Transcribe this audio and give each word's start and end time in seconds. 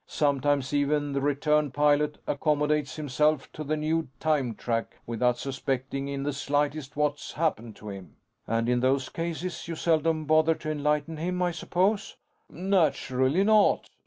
Sometimes 0.07 0.73
even, 0.73 1.13
the 1.13 1.21
returned 1.21 1.75
pilot 1.75 2.17
accommodates 2.25 2.95
himself 2.95 3.51
to 3.51 3.63
the 3.63 3.77
new 3.77 4.07
time 4.19 4.55
track 4.55 4.97
without 5.05 5.37
suspecting 5.37 6.07
in 6.07 6.23
the 6.23 6.33
slightest 6.33 6.95
what's 6.95 7.33
happened 7.33 7.75
to 7.75 7.89
him." 7.89 8.15
"And 8.47 8.67
in 8.67 8.79
those 8.79 9.09
cases, 9.09 9.67
you 9.67 9.75
seldom 9.75 10.25
bother 10.25 10.55
to 10.55 10.71
enlighten 10.71 11.17
him, 11.17 11.39
I 11.43 11.51
suppose." 11.51 12.15
"Naturally 12.49 13.43
not. 13.43 13.91